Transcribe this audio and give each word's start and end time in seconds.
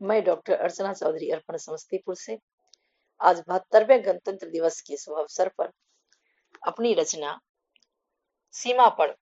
मैं 0.00 0.22
डॉक्टर 0.24 0.54
अर्चना 0.54 0.92
चौधरी 0.92 1.30
अर्पण 1.30 1.56
समस्तीपुर 1.56 2.14
से। 2.14 2.38
आज 3.20 3.42
बहत्तरवे 3.48 3.98
गणतंत्र 3.98 4.48
दिवस 4.50 4.80
के 4.80 4.96
शुभ 4.96 5.18
अवसर 5.18 5.48
पर 5.48 5.70
अपनी 6.66 6.92
रचना, 6.94 7.38
सीमा 8.54 8.88
पर 8.88 9.14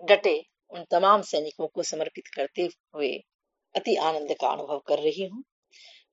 डटे 0.00 0.40
उन 0.70 0.84
तमाम 0.90 1.22
सैनिकों 1.22 1.66
को 1.66 1.82
समर्पित 1.82 2.26
करते 2.26 2.68
हुए 2.94 3.12
अति 3.74 3.96
आनंद 3.96 4.34
का 4.40 4.48
अनुभव 4.48 4.78
कर 4.78 4.98
रही 4.98 5.26
हूँ। 5.26 5.42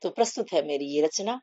तो 0.02 0.10
प्रस्तुत 0.10 0.54
है 0.54 0.66
मेरी 0.68 0.86
ये 0.86 1.02
रचना। 1.02 1.40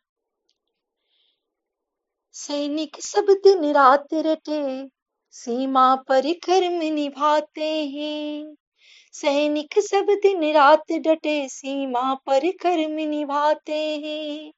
सैनिक 2.34 3.00
सब 3.00 3.34
दिन 3.44 3.72
रात 3.72 4.14
रटे, 4.14 4.88
सीमा 5.34 5.94
पर 6.08 6.32
कर्म 6.44 6.82
निभाते 6.94 7.70
हैं। 7.86 8.56
सैनिक 9.12 9.78
सब 9.78 10.06
दिन 10.22 10.52
रात 10.52 10.92
डटे, 10.92 11.48
सीमा 11.48 12.14
पर 12.14 12.40
कर्म 12.50 13.08
निभाते 13.08 13.74
हैं। 13.74 14.52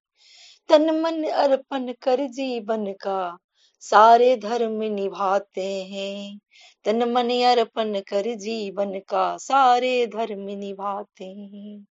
तन 0.69 1.01
मन 1.01 1.25
अर्पण 1.25 1.93
कर 2.03 2.27
जीवन 2.27 2.93
का, 2.93 3.39
सारे 3.81 4.37
धर्म 4.37 4.83
निभाते 4.83 5.83
हैं। 5.83 6.39
तन 6.85 7.13
मन 7.13 7.31
अर्पण 7.31 8.01
कर 8.01 8.35
जीवन 8.35 8.99
का, 8.99 9.37
सारे 9.37 10.07
धर्म 10.07 10.41
निभाते 10.41 11.25
हैं। 11.25 11.87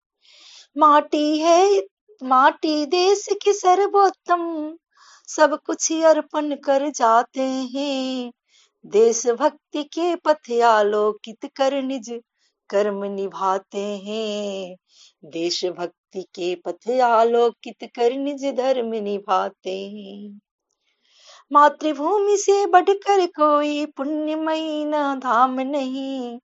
माटी 0.77 1.39
है, 1.39 1.83
माटी 2.23 2.87
देश 2.87 3.29
की 3.45 3.53
सर्वोत्तम, 3.53 4.77
सब 5.29 5.59
कुछ 5.67 5.93
अर्पण 5.93 6.55
कर 6.55 6.91
जाते 6.91 7.43
हैं। 7.43 8.33
देशभक्ति 8.87 9.83
के 9.83 10.17
पथ 10.17 10.53
आलोकित 10.53 11.51
कर 11.57 11.83
निज 11.83 12.21
कर्म 12.71 13.05
निभाते 13.05 13.79
हैं। 13.79 14.77
देशभक्ति 15.25 16.23
के 16.23 16.55
पथ 16.55 16.91
आलोकित 16.91 17.85
कर 17.85 18.13
निज 18.13 18.45
धर्म 18.45 18.95
निभाते 18.95 19.79
हैं। 19.79 20.41
मातृभूमि 21.53 22.37
से 22.37 22.67
बढ़कर 22.67 23.27
कोई 23.27 23.87
पुण्यमयी 23.87 24.85
न 24.85 25.21
धाम 25.21 25.61
नहीं। 25.61 26.39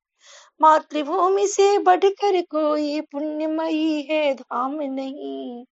मातृभूमि 0.60 1.46
से 1.46 1.78
बढ़कर 1.78 2.42
कोई 2.42 3.00
पुण्यमयी 3.00 4.02
है 4.02 4.34
धाम 4.34 4.74
नहीं। 4.82 5.64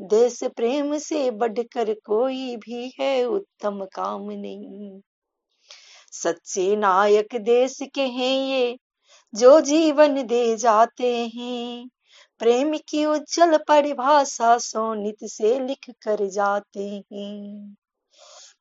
देश 0.00 0.44
प्रेम 0.44 0.98
से 0.98 1.30
बढ़कर 1.30 1.94
कोई 1.94 2.56
भी 2.56 2.94
है 3.00 3.24
उत्तम 3.24 3.84
काम 3.84 4.30
नहीं। 4.30 5.00
सच्चे 6.12 6.76
नायक 6.76 7.28
देश 7.34 7.78
के 7.94 8.02
हैं 8.02 8.48
ये। 8.48 8.78
जो 9.36 9.60
जीवन 9.60 10.26
दे 10.26 10.56
जाते 10.56 11.26
हैं। 11.26 11.88
प्रेम 12.38 12.76
की 12.88 13.04
उज्जवल 13.04 13.56
परिभाषा 13.68 14.58
सोनित 14.58 15.16
से 15.24 15.58
लिख 15.60 15.90
कर 15.90 16.26
जाते 16.26 17.04
हैं। 17.12 17.76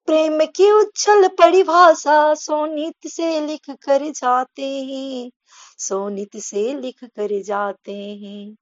प्रेम 0.05 0.39
की 0.45 0.71
उज्जवल 0.71 1.27
परिभाषा 1.27 2.33
सोनित 2.33 3.07
से 3.07 3.41
लिख 3.41 3.69
कर 3.69 4.09
जाते 4.09 4.69
हैं। 4.83 5.31
सोनित 5.79 6.37
से 6.37 6.81
लिख 6.81 7.03
कर 7.03 7.41
जाते 7.43 7.95
हैं। 7.95 8.55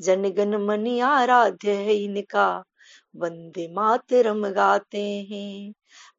जनगण 0.00 0.66
मन 0.66 1.00
आराध्य 1.00 1.72
है 1.72 1.94
इनका। 1.94 2.62
वंदे 3.16 3.68
मातरम 3.74 4.46
गाते 4.48 5.02
हैं। 5.30 5.72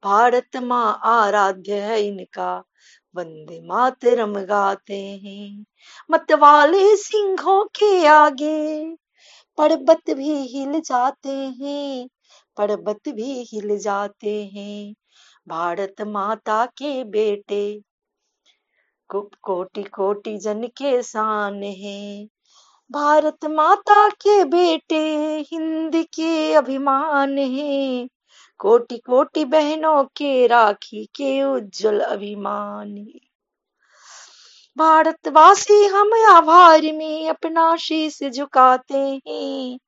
भारत 0.03 0.57
माँ 0.57 0.99
आराध्य 1.03 1.79
है 1.81 2.01
इनका। 2.01 2.63
वंदे 3.15 3.61
मातरम 3.67 4.33
गाते 4.33 4.99
हैं। 5.25 5.65
मतवाले 6.11 6.95
सिंहों 6.97 7.63
के 7.65 8.05
आगे 8.07 8.85
पर्वत 9.57 10.11
भी 10.11 10.33
हिल 10.47 10.79
जाते 10.79 11.29
हैं। 11.29 12.07
पर्वत 12.57 13.09
भी 13.09 13.43
हिल 13.43 13.77
जाते 13.77 14.43
हैं। 14.45 14.93
भारत 15.47 16.01
माता 16.01 16.65
के 16.65 17.03
बेटे। 17.03 17.81
कोटि 19.09 19.83
कोटि 19.83 20.37
जन 20.37 20.67
के 20.67 21.03
शान 21.03 21.63
है। 21.63 22.27
भारत 22.91 23.45
माता 23.45 24.09
के 24.09 24.45
बेटे, 24.45 25.15
हिंद 25.51 25.95
के 25.95 26.53
अभिमान 26.53 27.37
है। 27.37 28.09
कोटि 28.59 28.97
कोटि 28.97 29.45
बहनों 29.45 30.03
के 30.03 30.47
राखी 30.47 31.05
के 31.05 31.43
उज्जवल 31.43 31.99
अभिमान 31.99 32.97
है। 32.97 33.19
भारतवासी 34.77 35.85
हम 35.85 36.09
आभार 36.31 36.81
में 36.81 37.29
अपना 37.29 37.75
शीश 37.75 38.23
झुकाते 38.23 39.21
हैं। 39.27 39.79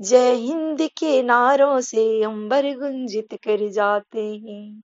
जय 0.00 0.32
हिंद 0.32 0.82
के 0.82 1.22
नारों 1.22 1.80
से 1.80 2.22
अंबर 2.22 2.62
गुंजित 2.62 3.28
कर 3.32 3.68
जाते 3.68 4.34
हैं। 4.36 4.82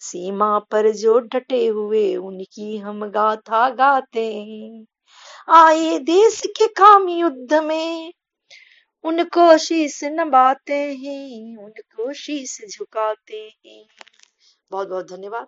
सीमा 0.00 0.58
पर 0.58 0.90
जो 0.90 1.18
डटे 1.18 1.66
हुए, 1.66 2.16
उनकी 2.16 2.76
हम 2.76 3.06
गाथा 3.06 3.70
गाते 3.70 4.34
हैं। 4.34 4.86
आए 5.48 5.98
देश 5.98 6.42
के 6.46 6.66
काम 6.68 7.08
युद्ध 7.08 7.54
में। 7.54 8.12
उनको 9.04 9.58
शीश 9.58 10.04
नबाते 10.04 10.74
हैं, 10.74 11.56
उनको 11.56 12.12
शीश 12.12 12.58
झुकाते 12.70 13.52
हैं। 13.66 13.86
बहुत 14.70 14.88
बहुत 14.88 15.10
धन्यवाद। 15.10 15.46